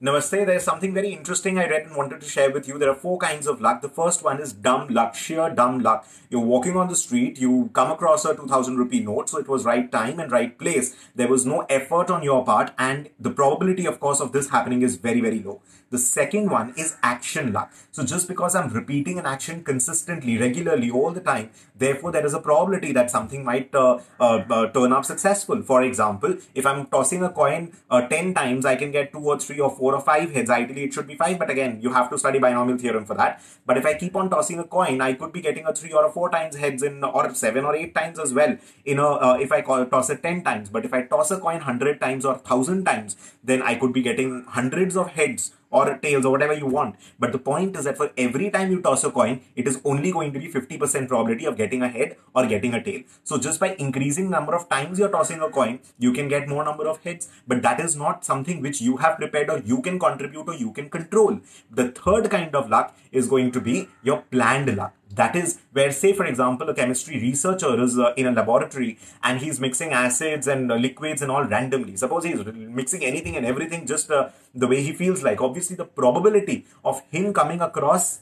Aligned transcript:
Namaste. 0.00 0.46
There's 0.46 0.62
something 0.62 0.94
very 0.94 1.12
interesting 1.12 1.58
I 1.58 1.68
read 1.68 1.86
and 1.86 1.96
wanted 1.96 2.20
to 2.20 2.28
share 2.28 2.52
with 2.52 2.68
you. 2.68 2.78
There 2.78 2.88
are 2.88 2.94
four 2.94 3.18
kinds 3.18 3.48
of 3.48 3.60
luck. 3.60 3.82
The 3.82 3.88
first 3.88 4.22
one 4.22 4.40
is 4.40 4.52
dumb 4.52 4.86
luck, 4.86 5.16
sheer 5.16 5.50
dumb 5.50 5.80
luck. 5.80 6.06
You're 6.30 6.40
walking 6.40 6.76
on 6.76 6.86
the 6.86 6.94
street, 6.94 7.40
you 7.40 7.70
come 7.72 7.90
across 7.90 8.24
a 8.24 8.32
2000 8.32 8.76
rupee 8.76 9.00
note, 9.00 9.28
so 9.28 9.38
it 9.38 9.48
was 9.48 9.64
right 9.64 9.90
time 9.90 10.20
and 10.20 10.30
right 10.30 10.56
place. 10.56 10.94
There 11.16 11.26
was 11.26 11.44
no 11.44 11.62
effort 11.62 12.10
on 12.10 12.22
your 12.22 12.44
part, 12.44 12.70
and 12.78 13.10
the 13.18 13.30
probability, 13.30 13.86
of 13.86 13.98
course, 13.98 14.20
of 14.20 14.30
this 14.30 14.50
happening 14.50 14.82
is 14.82 14.94
very, 14.94 15.20
very 15.20 15.42
low. 15.42 15.62
The 15.90 15.98
second 15.98 16.50
one 16.50 16.74
is 16.76 16.96
action 17.02 17.52
luck. 17.52 17.72
So 17.92 18.04
just 18.04 18.28
because 18.28 18.54
I'm 18.54 18.68
repeating 18.68 19.18
an 19.18 19.24
action 19.24 19.64
consistently, 19.64 20.36
regularly, 20.36 20.90
all 20.90 21.12
the 21.12 21.20
time, 21.20 21.50
therefore 21.74 22.12
there 22.12 22.26
is 22.26 22.34
a 22.34 22.40
probability 22.40 22.92
that 22.92 23.10
something 23.10 23.42
might 23.42 23.74
uh, 23.74 24.00
uh, 24.20 24.44
uh, 24.50 24.66
turn 24.68 24.92
up 24.92 25.06
successful. 25.06 25.62
For 25.62 25.82
example, 25.82 26.36
if 26.54 26.66
I'm 26.66 26.86
tossing 26.86 27.22
a 27.22 27.30
coin 27.30 27.72
uh, 27.90 28.06
10 28.06 28.34
times, 28.34 28.66
I 28.66 28.76
can 28.76 28.90
get 28.90 29.12
two 29.12 29.24
or 29.24 29.38
three 29.38 29.60
or 29.60 29.70
four 29.70 29.87
or 29.94 30.00
five 30.00 30.32
heads. 30.32 30.50
Ideally, 30.50 30.84
it 30.84 30.92
should 30.92 31.06
be 31.06 31.14
five, 31.14 31.38
but 31.38 31.50
again, 31.50 31.80
you 31.80 31.92
have 31.92 32.10
to 32.10 32.18
study 32.18 32.38
binomial 32.38 32.78
theorem 32.78 33.04
for 33.04 33.14
that. 33.14 33.42
But 33.66 33.78
if 33.78 33.86
I 33.86 33.94
keep 33.94 34.16
on 34.16 34.30
tossing 34.30 34.58
a 34.58 34.64
coin, 34.64 35.00
I 35.00 35.14
could 35.14 35.32
be 35.32 35.40
getting 35.40 35.66
a 35.66 35.74
three 35.74 35.92
or 35.92 36.04
a 36.04 36.10
four 36.10 36.30
times 36.30 36.56
heads 36.56 36.82
in, 36.82 37.02
or 37.04 37.34
seven 37.34 37.64
or 37.64 37.74
eight 37.74 37.94
times 37.94 38.18
as 38.18 38.32
well. 38.32 38.56
You 38.84 38.94
know, 38.94 39.16
uh, 39.16 39.38
if 39.40 39.52
I 39.52 39.62
call, 39.62 39.84
toss 39.86 40.10
it 40.10 40.22
10 40.22 40.44
times, 40.44 40.70
but 40.70 40.84
if 40.84 40.94
I 40.94 41.02
toss 41.02 41.30
a 41.30 41.38
coin 41.38 41.56
100 41.56 42.00
times 42.00 42.24
or 42.24 42.34
1000 42.34 42.84
times, 42.84 43.16
then 43.42 43.62
I 43.62 43.74
could 43.74 43.92
be 43.92 44.02
getting 44.02 44.44
hundreds 44.44 44.96
of 44.96 45.12
heads 45.12 45.52
or 45.70 45.98
tails 45.98 46.24
or 46.24 46.32
whatever 46.32 46.54
you 46.54 46.66
want. 46.66 46.96
But 47.18 47.32
the 47.32 47.38
point 47.38 47.76
is 47.76 47.84
that 47.84 47.96
for 47.96 48.10
every 48.16 48.50
time 48.50 48.70
you 48.70 48.80
toss 48.80 49.04
a 49.04 49.10
coin, 49.10 49.40
it 49.56 49.66
is 49.66 49.80
only 49.84 50.12
going 50.12 50.32
to 50.32 50.38
be 50.38 50.48
50% 50.48 51.08
probability 51.08 51.44
of 51.44 51.56
getting 51.56 51.82
a 51.82 51.88
head 51.88 52.16
or 52.34 52.46
getting 52.46 52.74
a 52.74 52.82
tail. 52.82 53.02
So 53.24 53.38
just 53.38 53.60
by 53.60 53.74
increasing 53.74 54.30
number 54.30 54.54
of 54.54 54.68
times 54.68 54.98
you're 54.98 55.10
tossing 55.10 55.40
a 55.40 55.50
coin, 55.50 55.80
you 55.98 56.12
can 56.12 56.28
get 56.28 56.48
more 56.48 56.64
number 56.64 56.88
of 56.88 57.02
heads. 57.02 57.28
But 57.46 57.62
that 57.62 57.80
is 57.80 57.96
not 57.96 58.24
something 58.24 58.62
which 58.62 58.80
you 58.80 58.96
have 58.98 59.16
prepared 59.16 59.50
or 59.50 59.58
you 59.58 59.82
can 59.82 59.98
contribute 59.98 60.48
or 60.48 60.54
you 60.54 60.72
can 60.72 60.88
control. 60.88 61.40
The 61.70 61.90
third 61.90 62.30
kind 62.30 62.54
of 62.54 62.68
luck 62.68 62.96
is 63.12 63.28
going 63.28 63.52
to 63.52 63.60
be 63.60 63.88
your 64.02 64.22
planned 64.30 64.74
luck. 64.76 64.94
That 65.18 65.34
is 65.34 65.58
where, 65.72 65.90
say, 65.90 66.12
for 66.12 66.26
example, 66.32 66.68
a 66.68 66.74
chemistry 66.74 67.16
researcher 67.20 67.72
is 67.84 67.98
uh, 67.98 68.12
in 68.16 68.26
a 68.28 68.32
laboratory 68.32 68.98
and 69.22 69.40
he's 69.40 69.58
mixing 69.58 69.92
acids 69.92 70.46
and 70.46 70.70
uh, 70.70 70.76
liquids 70.76 71.22
and 71.22 71.30
all 71.30 71.44
randomly. 71.44 71.96
Suppose 71.96 72.24
he's 72.24 72.44
mixing 72.80 73.04
anything 73.04 73.36
and 73.36 73.44
everything 73.44 73.84
just 73.86 74.12
uh, 74.12 74.28
the 74.54 74.68
way 74.68 74.80
he 74.80 74.92
feels 74.92 75.24
like. 75.24 75.40
Obviously, 75.40 75.74
the 75.74 75.84
probability 75.84 76.66
of 76.84 77.02
him 77.10 77.34
coming 77.34 77.60
across 77.60 78.20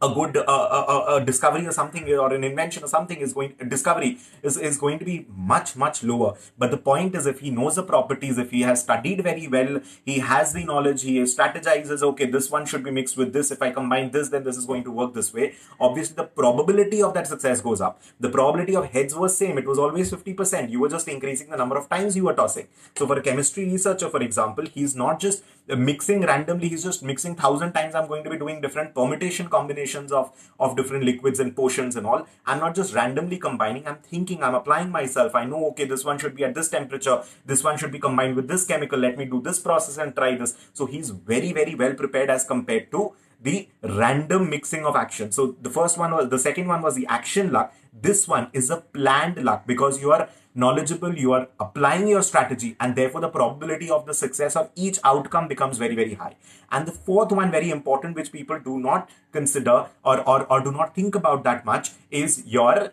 a 0.00 0.08
good 0.08 0.36
uh, 0.36 0.44
a, 0.46 0.52
uh, 0.52 0.84
uh, 0.88 1.16
a, 1.16 1.24
discovery 1.24 1.66
or 1.66 1.72
something 1.72 2.08
or 2.12 2.32
an 2.32 2.44
invention 2.44 2.84
or 2.84 2.86
something 2.86 3.18
is 3.18 3.32
going 3.32 3.54
discovery 3.68 4.18
is, 4.42 4.56
is 4.56 4.78
going 4.78 4.98
to 4.98 5.04
be 5.04 5.26
much 5.34 5.74
much 5.76 6.02
lower. 6.04 6.36
But 6.56 6.70
the 6.70 6.76
point 6.76 7.16
is 7.16 7.26
if 7.26 7.40
he 7.40 7.50
knows 7.50 7.76
the 7.76 7.82
properties 7.82 8.38
if 8.38 8.50
he 8.52 8.60
has 8.62 8.82
studied 8.82 9.22
very 9.22 9.48
well 9.48 9.80
he 10.04 10.20
has 10.20 10.52
the 10.52 10.64
knowledge 10.64 11.02
he 11.02 11.20
strategizes 11.22 12.02
okay 12.02 12.26
this 12.26 12.50
one 12.50 12.64
should 12.64 12.84
be 12.84 12.92
mixed 12.92 13.16
with 13.16 13.32
this. 13.32 13.50
If 13.50 13.60
i 13.60 13.70
combine 13.70 14.10
this 14.12 14.28
then 14.28 14.44
this 14.44 14.56
is 14.56 14.66
going 14.66 14.84
to 14.84 14.92
work 14.92 15.14
this 15.14 15.34
way. 15.34 15.54
Obviously 15.80 16.14
the 16.14 16.24
probability 16.24 17.02
of 17.02 17.14
that 17.14 17.26
success 17.26 17.60
goes 17.60 17.80
up. 17.80 18.00
The 18.20 18.30
probability 18.30 18.76
of 18.76 18.86
heads 18.86 19.14
was 19.14 19.36
same. 19.36 19.58
It 19.58 19.66
was 19.66 19.78
always 19.78 20.12
50% 20.12 20.70
you 20.70 20.80
were 20.80 20.88
just 20.88 21.08
increasing 21.08 21.50
the 21.50 21.56
number 21.56 21.76
of 21.76 21.88
times 21.88 22.16
you 22.16 22.24
were 22.24 22.34
tossing. 22.34 22.68
So 22.96 23.06
for 23.06 23.18
a 23.18 23.22
chemistry 23.22 23.64
researcher 23.64 24.08
for 24.08 24.22
example 24.22 24.66
he's 24.66 24.94
not 24.94 25.18
just 25.18 25.42
Uh, 25.70 25.76
mixing 25.76 26.22
randomly 26.22 26.68
he's 26.68 26.82
just 26.82 27.02
mixing 27.02 27.34
thousand 27.34 27.72
times 27.72 27.94
i'm 27.94 28.06
going 28.08 28.24
to 28.24 28.30
be 28.30 28.38
doing 28.38 28.60
different 28.60 28.94
permutation 28.94 29.48
combinations 29.54 30.10
of 30.10 30.30
of 30.58 30.76
different 30.76 31.04
liquids 31.04 31.40
and 31.40 31.54
potions 31.54 31.94
and 31.94 32.06
all. 32.06 32.26
I'm 32.46 32.60
not 32.60 32.74
just 32.74 32.94
randomly 32.94 33.38
combining 33.38 33.86
i'm 33.86 33.96
thinking 33.96 34.42
i'm 34.42 34.54
applying 34.54 34.90
myself. 34.90 35.34
I 35.34 35.44
know 35.44 35.66
okay 35.70 35.84
this 35.84 36.04
one 36.04 36.18
should 36.18 36.34
be 36.34 36.44
at 36.44 36.54
this 36.54 36.70
temperature 36.70 37.22
this 37.44 37.62
one 37.62 37.76
should 37.76 37.92
be 37.92 37.98
combined 37.98 38.36
with 38.36 38.48
this 38.48 38.64
chemical 38.64 38.98
let 38.98 39.18
me 39.18 39.26
do 39.26 39.42
this 39.42 39.58
process 39.58 39.98
and 39.98 40.14
try 40.14 40.36
this. 40.36 40.56
So 40.72 40.86
he's 40.86 41.10
very 41.10 41.52
very 41.52 41.74
well 41.74 41.94
prepared 41.94 42.30
as 42.30 42.44
compared 42.44 42.90
to 42.92 43.12
the 43.40 43.68
random 43.82 44.50
mixing 44.50 44.84
of 44.84 44.96
action. 44.96 45.30
So 45.32 45.56
the 45.62 45.70
first 45.70 45.98
one 45.98 46.12
was 46.12 46.28
the 46.28 46.38
second 46.38 46.66
one 46.66 46.82
was 46.82 46.94
the 46.96 47.06
action 47.06 47.52
luck. 47.52 47.72
This 47.92 48.26
one 48.28 48.48
is 48.52 48.70
a 48.70 48.78
planned 48.78 49.42
luck 49.44 49.66
because 49.66 50.00
you 50.00 50.12
are 50.12 50.28
knowledgeable, 50.54 51.16
you 51.16 51.32
are 51.32 51.48
applying 51.60 52.08
your 52.08 52.22
strategy, 52.22 52.76
and 52.80 52.96
therefore 52.96 53.20
the 53.20 53.28
probability 53.28 53.88
of 53.90 54.06
the 54.06 54.14
success 54.14 54.56
of 54.56 54.70
each 54.74 54.98
outcome 55.04 55.46
becomes 55.46 55.78
very, 55.78 55.94
very 55.94 56.14
high. 56.14 56.34
And 56.72 56.86
the 56.86 56.92
fourth 56.92 57.30
one, 57.30 57.50
very 57.50 57.70
important, 57.70 58.16
which 58.16 58.32
people 58.32 58.58
do 58.58 58.78
not 58.78 59.08
consider 59.32 59.86
or, 60.04 60.28
or, 60.28 60.52
or 60.52 60.60
do 60.60 60.72
not 60.72 60.94
think 60.94 61.14
about 61.14 61.44
that 61.44 61.64
much, 61.64 61.92
is 62.10 62.44
your 62.44 62.92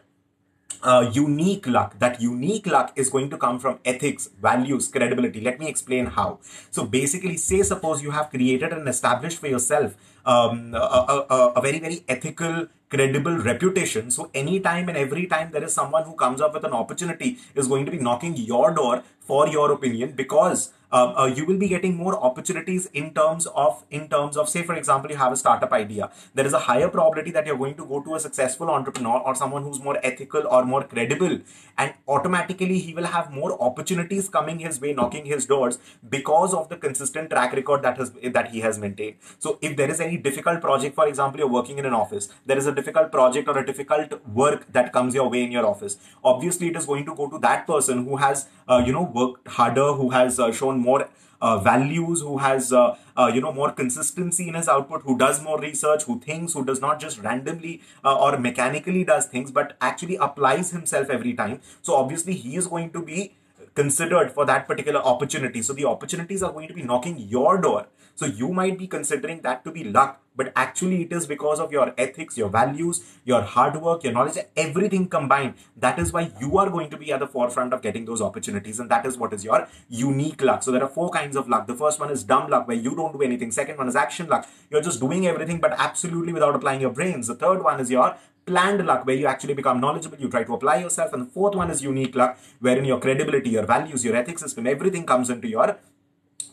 uh, 0.85 1.11
unique 1.11 1.67
luck. 1.67 1.99
That 1.99 2.21
unique 2.21 2.67
luck 2.67 2.93
is 2.95 3.09
going 3.09 3.29
to 3.31 3.37
come 3.37 3.59
from 3.59 3.79
ethics, 3.83 4.29
values, 4.41 4.87
credibility. 4.87 5.41
Let 5.41 5.59
me 5.59 5.67
explain 5.67 6.05
how. 6.05 6.39
So 6.71 6.85
basically, 6.85 7.37
say 7.37 7.63
suppose 7.63 8.03
you 8.03 8.11
have 8.11 8.29
created 8.29 8.71
and 8.71 8.87
established 8.87 9.39
for 9.39 9.47
yourself 9.47 9.95
um, 10.25 10.73
a, 10.73 11.25
a, 11.29 11.53
a, 11.55 11.61
very, 11.61 11.79
very 11.79 12.03
ethical, 12.07 12.67
credible 12.89 13.37
reputation. 13.37 14.09
So 14.11 14.29
anytime 14.33 14.89
and 14.89 14.97
every 14.97 15.27
time 15.27 15.51
there 15.51 15.63
is 15.63 15.73
someone 15.73 16.03
who 16.03 16.13
comes 16.13 16.41
up 16.41 16.53
with 16.53 16.63
an 16.63 16.73
opportunity 16.73 17.37
is 17.53 17.67
going 17.67 17.85
to 17.85 17.91
be 17.91 17.99
knocking 17.99 18.35
your 18.35 18.71
door 18.73 19.03
for 19.25 19.47
your 19.47 19.71
opinion 19.71 20.11
because 20.11 20.71
uh, 20.91 21.13
uh, 21.21 21.25
you 21.25 21.45
will 21.45 21.57
be 21.57 21.67
getting 21.67 21.95
more 21.95 22.17
opportunities 22.23 22.85
in 22.93 23.13
terms 23.13 23.47
of 23.47 23.83
in 23.91 24.07
terms 24.07 24.37
of 24.37 24.47
say 24.47 24.63
for 24.63 24.75
example 24.75 25.11
you 25.11 25.17
have 25.17 25.31
a 25.31 25.35
startup 25.35 25.73
idea. 25.73 26.09
There 26.33 26.45
is 26.45 26.53
a 26.53 26.59
higher 26.59 26.87
probability 26.89 27.31
that 27.31 27.45
you're 27.45 27.57
going 27.57 27.75
to 27.75 27.85
go 27.85 28.01
to 28.01 28.15
a 28.15 28.19
successful 28.19 28.69
entrepreneur 28.69 29.19
or 29.19 29.35
someone 29.35 29.63
who's 29.63 29.81
more 29.81 29.97
ethical 30.03 30.47
or 30.47 30.63
more 30.63 30.83
credible. 30.83 31.39
And 31.77 31.93
automatically 32.07 32.79
he 32.79 32.93
will 32.93 33.09
have 33.15 33.31
more 33.31 33.61
opportunities 33.61 34.29
coming 34.29 34.59
his 34.59 34.79
way 34.79 34.93
knocking 34.93 35.25
his 35.25 35.45
doors 35.45 35.79
because 36.09 36.53
of 36.53 36.69
the 36.69 36.77
consistent 36.77 37.29
track 37.29 37.53
record 37.53 37.83
that 37.83 37.97
has 37.97 38.11
that 38.37 38.51
he 38.51 38.61
has 38.61 38.79
maintained. 38.79 39.15
So 39.39 39.57
if 39.61 39.75
there 39.75 39.89
is 39.89 39.99
any 39.99 40.17
difficult 40.17 40.61
project 40.61 40.95
for 40.95 41.07
example 41.07 41.39
you're 41.39 41.55
working 41.57 41.79
in 41.79 41.85
an 41.85 41.93
office 41.93 42.29
there 42.45 42.57
is 42.57 42.67
a 42.67 42.71
difficult 42.71 43.11
project 43.11 43.47
or 43.47 43.57
a 43.57 43.65
difficult 43.65 44.15
work 44.27 44.71
that 44.71 44.93
comes 44.93 45.13
your 45.15 45.29
way 45.29 45.43
in 45.43 45.51
your 45.51 45.65
office. 45.65 45.97
Obviously 46.23 46.67
it 46.67 46.75
is 46.75 46.85
going 46.85 47.05
to 47.05 47.15
go 47.15 47.29
to 47.29 47.39
that 47.39 47.67
person 47.67 48.05
who 48.05 48.17
has 48.17 48.47
uh, 48.69 48.81
you 48.85 48.93
know 48.93 49.05
worked 49.19 49.47
harder 49.59 49.93
who 49.93 50.09
has 50.09 50.39
uh, 50.39 50.51
shown 50.51 50.79
more 50.79 51.07
uh, 51.41 51.57
values, 51.59 52.21
who 52.21 52.37
has 52.37 52.71
uh, 52.73 52.95
uh, 53.17 53.31
you 53.33 53.41
know 53.41 53.53
more 53.53 53.71
consistency 53.71 54.47
in 54.47 54.55
his 54.55 54.69
output, 54.75 55.03
who 55.03 55.17
does 55.17 55.41
more 55.47 55.59
research, 55.59 56.03
who 56.03 56.19
thinks, 56.19 56.53
who 56.53 56.65
does 56.65 56.81
not 56.81 56.99
just 56.99 57.21
randomly 57.21 57.81
uh, 58.03 58.17
or 58.17 58.37
mechanically 58.37 59.03
does 59.03 59.25
things, 59.25 59.51
but 59.51 59.75
actually 59.81 60.15
applies 60.29 60.71
himself 60.71 61.09
every 61.09 61.33
time. 61.33 61.59
So 61.81 61.95
obviously 61.95 62.33
he 62.33 62.55
is 62.55 62.67
going 62.67 62.91
to 62.91 63.01
be 63.01 63.35
considered 63.75 64.31
for 64.31 64.45
that 64.45 64.67
particular 64.67 65.01
opportunity. 65.01 65.61
So 65.61 65.73
the 65.73 65.85
opportunities 65.85 66.41
are 66.41 66.51
going 66.51 66.67
to 66.69 66.73
be 66.73 66.83
knocking 66.83 67.17
your 67.17 67.59
door. 67.59 67.87
So 68.15 68.25
you 68.25 68.53
might 68.53 68.79
be 68.79 68.87
considering 68.87 69.41
that 69.41 69.65
to 69.65 69.71
be 69.71 69.83
luck, 69.83 70.21
but 70.37 70.53
actually 70.55 71.01
it 71.03 71.11
is 71.11 71.25
because 71.27 71.59
of 71.59 71.73
your 71.73 71.93
ethics, 71.97 72.37
your 72.37 72.47
values, 72.47 73.03
your 73.25 73.41
hard 73.41 73.81
work, 73.81 74.05
your 74.05 74.13
knowledge, 74.13 74.37
everything 74.55 75.09
combined. 75.09 75.55
That 75.75 75.99
is 75.99 76.13
why 76.13 76.31
you 76.39 76.57
are 76.57 76.69
going 76.69 76.89
to 76.91 76.97
be 76.97 77.11
at 77.11 77.19
the 77.19 77.27
forefront 77.27 77.73
of 77.73 77.81
getting 77.81 78.05
those 78.05 78.21
opportunities. 78.21 78.79
And 78.79 78.89
that 78.89 79.05
is 79.05 79.17
what 79.17 79.33
is 79.33 79.43
your 79.43 79.67
unique 79.89 80.41
luck. 80.41 80.63
So 80.63 80.71
there 80.71 80.83
are 80.83 80.89
four 80.89 81.09
kinds 81.09 81.35
of 81.35 81.49
luck. 81.49 81.67
The 81.67 81.75
first 81.75 81.99
one 81.99 82.09
is 82.09 82.23
dumb 82.23 82.49
luck, 82.49 82.69
where 82.69 82.77
you 82.77 82.95
don't 82.95 83.11
do 83.11 83.21
anything. 83.21 83.51
Second 83.51 83.77
one 83.77 83.89
is 83.89 83.97
action 83.97 84.27
luck. 84.27 84.47
You're 84.69 84.81
just 84.81 85.01
doing 85.01 85.27
everything, 85.27 85.59
but 85.59 85.73
absolutely 85.77 86.31
without 86.31 86.55
applying 86.55 86.79
your 86.79 86.91
brains. 86.91 87.27
The 87.27 87.35
third 87.35 87.61
one 87.61 87.81
is 87.81 87.91
your 87.91 88.15
planned 88.45 88.85
luck 88.85 89.05
where 89.05 89.15
you 89.15 89.25
actually 89.25 89.53
become 89.53 89.79
knowledgeable 89.79 90.17
you 90.17 90.29
try 90.29 90.43
to 90.43 90.53
apply 90.53 90.77
yourself 90.77 91.13
and 91.13 91.23
the 91.23 91.31
fourth 91.31 91.55
one 91.55 91.71
is 91.71 91.81
unique 91.81 92.15
luck 92.15 92.37
wherein 92.59 92.85
your 92.85 92.99
credibility 92.99 93.49
your 93.49 93.65
values 93.65 94.05
your 94.05 94.15
ethics 94.15 94.41
system 94.41 94.67
everything 94.67 95.05
comes 95.05 95.29
into 95.29 95.47
your 95.47 95.77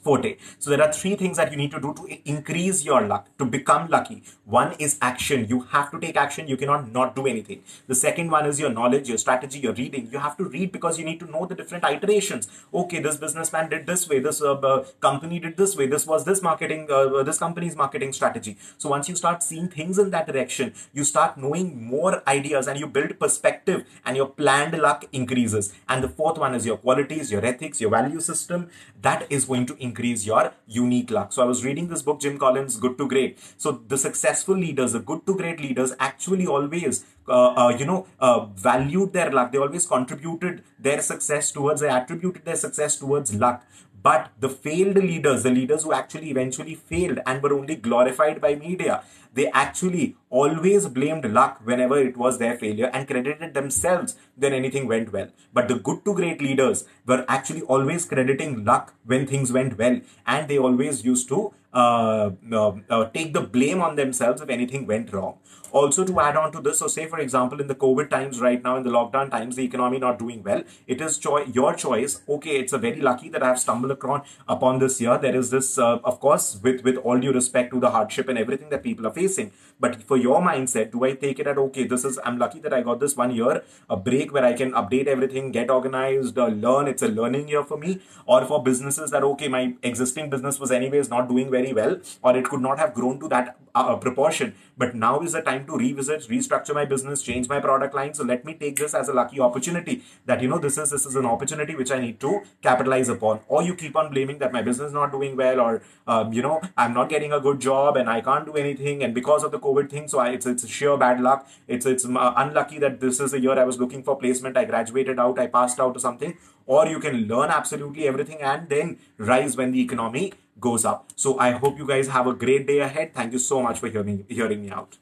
forte. 0.02 0.36
So 0.58 0.70
there 0.70 0.82
are 0.82 0.92
three 0.92 1.14
things 1.16 1.36
that 1.36 1.50
you 1.50 1.56
need 1.56 1.70
to 1.70 1.80
do 1.80 1.94
to 1.94 2.18
increase 2.24 2.84
your 2.84 3.00
luck, 3.02 3.28
to 3.38 3.44
become 3.44 3.88
lucky. 3.88 4.22
One 4.44 4.74
is 4.78 4.98
action. 5.00 5.46
You 5.48 5.60
have 5.70 5.90
to 5.92 6.00
take 6.00 6.16
action. 6.16 6.48
You 6.48 6.56
cannot 6.56 6.90
not 6.92 7.14
do 7.16 7.26
anything. 7.26 7.62
The 7.86 7.94
second 7.94 8.30
one 8.30 8.46
is 8.46 8.58
your 8.60 8.70
knowledge, 8.70 9.08
your 9.08 9.18
strategy, 9.18 9.60
your 9.60 9.72
reading. 9.74 10.08
You 10.12 10.18
have 10.18 10.36
to 10.38 10.44
read 10.44 10.72
because 10.72 10.98
you 10.98 11.04
need 11.04 11.20
to 11.20 11.30
know 11.30 11.46
the 11.46 11.54
different 11.54 11.84
iterations. 11.84 12.48
Okay, 12.74 13.00
this 13.00 13.16
businessman 13.16 13.70
did 13.70 13.86
this 13.86 14.08
way. 14.08 14.18
This 14.18 14.42
uh, 14.42 14.54
uh, 14.54 14.84
company 15.00 15.38
did 15.38 15.56
this 15.56 15.76
way. 15.76 15.86
This 15.86 16.06
was 16.06 16.24
this 16.24 16.42
marketing, 16.42 16.88
uh, 16.90 17.20
uh, 17.20 17.22
this 17.22 17.38
company's 17.38 17.76
marketing 17.76 18.12
strategy. 18.12 18.56
So 18.78 18.88
once 18.88 19.08
you 19.08 19.16
start 19.16 19.42
seeing 19.42 19.68
things 19.68 19.98
in 19.98 20.10
that 20.10 20.26
direction, 20.26 20.74
you 20.92 21.04
start 21.04 21.38
knowing 21.38 21.82
more 21.84 22.22
ideas 22.26 22.66
and 22.66 22.78
you 22.78 22.86
build 22.86 23.18
perspective 23.18 23.84
and 24.04 24.16
your 24.16 24.26
planned 24.26 24.78
luck 24.78 25.04
increases. 25.12 25.72
And 25.88 26.02
the 26.02 26.08
fourth 26.08 26.38
one 26.38 26.54
is 26.54 26.66
your 26.66 26.76
qualities, 26.76 27.30
your 27.30 27.44
ethics, 27.44 27.80
your 27.80 27.90
value 27.90 28.20
system. 28.20 28.68
That 29.00 29.26
is 29.30 29.44
going 29.44 29.66
to 29.66 29.76
increase 29.76 29.91
increase 29.92 30.26
your 30.32 30.52
unique 30.66 31.10
luck. 31.10 31.32
So 31.32 31.42
I 31.42 31.46
was 31.54 31.64
reading 31.64 31.88
this 31.88 32.02
book, 32.02 32.20
Jim 32.20 32.38
Collins, 32.38 32.76
Good 32.84 32.98
to 32.98 33.08
Great. 33.14 33.38
So 33.56 33.72
the 33.94 33.98
successful 33.98 34.56
leaders, 34.66 34.92
the 34.92 35.00
good 35.00 35.26
to 35.26 35.36
great 35.36 35.60
leaders 35.60 35.92
actually 36.10 36.46
always 36.46 37.04
uh, 37.28 37.54
uh, 37.54 37.68
you 37.78 37.86
know, 37.86 38.06
uh, 38.18 38.46
valued 38.46 39.12
their 39.12 39.30
luck. 39.30 39.52
They 39.52 39.58
always 39.58 39.86
contributed 39.86 40.64
their 40.78 41.00
success 41.00 41.52
towards, 41.52 41.80
they 41.80 41.88
attributed 41.88 42.44
their 42.44 42.56
success 42.56 42.96
towards 42.96 43.32
luck 43.34 43.64
But 44.02 44.30
the 44.40 44.48
failed 44.48 44.96
leaders, 44.96 45.42
the 45.44 45.50
leaders 45.50 45.84
who 45.84 45.92
actually 45.92 46.30
eventually 46.30 46.74
failed 46.74 47.20
and 47.26 47.42
were 47.42 47.54
only 47.54 47.76
glorified 47.76 48.40
by 48.40 48.54
media, 48.56 49.04
they 49.34 49.48
actually 49.48 50.16
always 50.28 50.88
blamed 50.88 51.24
luck 51.32 51.60
whenever 51.64 51.98
it 51.98 52.16
was 52.16 52.38
their 52.38 52.56
failure 52.56 52.90
and 52.92 53.06
credited 53.06 53.54
themselves 53.54 54.16
when 54.36 54.52
anything 54.52 54.88
went 54.88 55.12
well. 55.12 55.28
But 55.52 55.68
the 55.68 55.76
good 55.76 56.04
to 56.04 56.14
great 56.14 56.42
leaders 56.42 56.84
were 57.06 57.24
actually 57.28 57.62
always 57.62 58.04
crediting 58.04 58.64
luck 58.64 58.94
when 59.04 59.26
things 59.26 59.52
went 59.52 59.78
well, 59.78 60.00
and 60.26 60.48
they 60.48 60.58
always 60.58 61.04
used 61.04 61.28
to 61.28 61.54
uh, 61.72 62.30
uh, 62.52 62.72
uh, 62.90 63.04
take 63.10 63.32
the 63.32 63.40
blame 63.40 63.80
on 63.80 63.96
themselves 63.96 64.42
if 64.42 64.50
anything 64.50 64.86
went 64.86 65.12
wrong. 65.12 65.38
Also, 65.72 66.04
to 66.04 66.20
add 66.20 66.36
on 66.36 66.52
to 66.52 66.60
this, 66.60 66.78
so 66.80 66.86
say 66.86 67.06
for 67.06 67.18
example, 67.18 67.60
in 67.60 67.66
the 67.66 67.74
COVID 67.74 68.10
times 68.10 68.40
right 68.40 68.62
now, 68.62 68.76
in 68.76 68.82
the 68.82 68.90
lockdown 68.90 69.30
times, 69.30 69.56
the 69.56 69.64
economy 69.64 69.98
not 69.98 70.18
doing 70.18 70.42
well, 70.42 70.62
it 70.86 71.00
is 71.00 71.18
cho- 71.18 71.44
your 71.44 71.74
choice. 71.74 72.20
Okay, 72.28 72.56
it's 72.60 72.74
a 72.74 72.78
very 72.78 73.00
lucky 73.00 73.30
that 73.30 73.42
I 73.42 73.48
have 73.48 73.58
stumbled 73.58 73.90
upon 73.90 74.22
upon 74.48 74.78
this 74.78 75.00
year. 75.00 75.18
There 75.18 75.34
is 75.34 75.50
this, 75.50 75.78
uh, 75.78 75.98
of 76.04 76.20
course, 76.20 76.60
with 76.62 76.84
with 76.84 76.98
all 76.98 77.18
due 77.18 77.32
respect 77.32 77.72
to 77.72 77.80
the 77.80 77.90
hardship 77.90 78.28
and 78.28 78.38
everything 78.38 78.68
that 78.70 78.82
people 78.82 79.06
are 79.06 79.14
facing. 79.14 79.52
But 79.80 80.02
for 80.02 80.16
your 80.16 80.40
mindset, 80.42 80.92
do 80.92 81.04
I 81.04 81.12
take 81.14 81.40
it 81.40 81.46
at 81.46 81.58
okay? 81.58 81.84
This 81.84 82.04
is 82.04 82.18
I'm 82.24 82.38
lucky 82.38 82.60
that 82.60 82.72
I 82.72 82.82
got 82.82 83.00
this 83.00 83.16
one 83.16 83.34
year 83.34 83.62
a 83.90 83.96
break 83.96 84.32
where 84.32 84.44
I 84.44 84.52
can 84.52 84.72
update 84.72 85.06
everything, 85.06 85.50
get 85.52 85.70
organized, 85.70 86.38
uh, 86.38 86.48
learn. 86.48 86.88
It's 86.88 87.02
a 87.02 87.08
learning 87.08 87.48
year 87.48 87.64
for 87.64 87.76
me. 87.76 88.00
Or 88.26 88.44
for 88.44 88.62
businesses 88.62 89.10
that 89.10 89.24
okay, 89.24 89.48
my 89.48 89.74
existing 89.82 90.30
business 90.30 90.60
was 90.60 90.70
anyways 90.70 91.10
not 91.10 91.28
doing 91.28 91.50
very 91.50 91.72
well, 91.72 91.98
or 92.22 92.36
it 92.36 92.44
could 92.48 92.60
not 92.60 92.78
have 92.78 92.94
grown 92.94 93.18
to 93.20 93.28
that 93.28 93.56
uh, 93.74 93.96
proportion. 93.96 94.54
But 94.76 94.94
now 94.94 95.20
is 95.20 95.32
the 95.32 95.42
time 95.42 95.61
time 95.62 95.66
to 95.66 95.78
revisit, 95.78 96.28
restructure 96.28 96.74
my 96.74 96.84
business, 96.84 97.22
change 97.22 97.48
my 97.48 97.60
product 97.60 97.94
line. 97.94 98.14
So 98.14 98.24
let 98.24 98.44
me 98.44 98.54
take 98.54 98.76
this 98.76 98.94
as 98.94 99.08
a 99.08 99.12
lucky 99.12 99.40
opportunity 99.40 100.02
that 100.26 100.42
you 100.42 100.48
know 100.48 100.58
this 100.58 100.78
is 100.78 100.90
this 100.90 101.06
is 101.06 101.16
an 101.16 101.26
opportunity 101.26 101.74
which 101.74 101.90
I 101.90 102.00
need 102.00 102.20
to 102.20 102.42
capitalize 102.62 103.08
upon. 103.08 103.40
Or 103.48 103.62
you 103.62 103.74
keep 103.74 103.96
on 103.96 104.10
blaming 104.12 104.38
that 104.38 104.52
my 104.52 104.62
business 104.62 104.88
is 104.88 104.94
not 104.94 105.12
doing 105.12 105.36
well, 105.36 105.60
or 105.60 105.82
um, 106.06 106.32
you 106.32 106.42
know 106.42 106.60
I'm 106.76 106.94
not 106.94 107.08
getting 107.08 107.32
a 107.32 107.40
good 107.40 107.60
job 107.60 107.96
and 107.96 108.08
I 108.08 108.20
can't 108.20 108.46
do 108.46 108.54
anything, 108.54 109.02
and 109.02 109.14
because 109.14 109.44
of 109.44 109.50
the 109.50 109.58
COVID 109.58 109.90
thing, 109.90 110.08
so 110.08 110.18
I, 110.18 110.30
it's 110.30 110.46
it's 110.46 110.66
sheer 110.68 110.96
bad 110.96 111.20
luck. 111.20 111.48
It's 111.68 111.86
it's 111.86 112.04
uh, 112.04 112.32
unlucky 112.36 112.78
that 112.78 113.00
this 113.00 113.20
is 113.20 113.32
the 113.32 113.40
year 113.40 113.58
I 113.58 113.64
was 113.64 113.78
looking 113.78 114.02
for 114.02 114.16
placement. 114.16 114.56
I 114.56 114.64
graduated 114.64 115.18
out, 115.18 115.38
I 115.38 115.46
passed 115.46 115.80
out 115.80 115.96
or 115.96 116.00
something. 116.00 116.36
Or 116.64 116.86
you 116.86 117.00
can 117.00 117.26
learn 117.26 117.50
absolutely 117.50 118.06
everything 118.06 118.40
and 118.40 118.68
then 118.68 118.98
rise 119.18 119.56
when 119.56 119.72
the 119.72 119.80
economy 119.80 120.32
goes 120.60 120.84
up. 120.84 121.10
So 121.16 121.38
I 121.38 121.50
hope 121.50 121.78
you 121.78 121.86
guys 121.86 122.08
have 122.08 122.26
a 122.28 122.34
great 122.34 122.66
day 122.66 122.78
ahead. 122.78 123.14
Thank 123.14 123.32
you 123.32 123.38
so 123.38 123.62
much 123.62 123.80
for 123.80 123.88
hearing 123.88 124.24
hearing 124.28 124.62
me 124.62 124.70
out. 124.70 124.98